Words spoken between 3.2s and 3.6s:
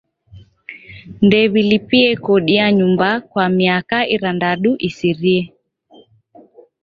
kwa